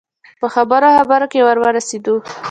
[0.39, 2.15] په خبرو خبرو کې ور ورسېدو.